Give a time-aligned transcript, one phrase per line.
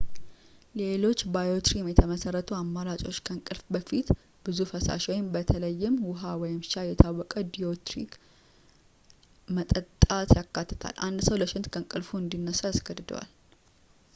[0.79, 4.07] ሌሎች ባዮሪትም የተመሰረቱ አማራጮች ከእንቅልፍዎ በፊት
[4.45, 8.11] ብዙ ፈሳሽ በተለይም ውሃ ወይም ሻይ፣ የታወቀ ዲዩሪቲክ
[9.59, 13.29] መጠጣት ያካትታል፣ አንድ ሰው ለሽንት ከእንቅልፍ እንዲነሳ ያስገድደዋል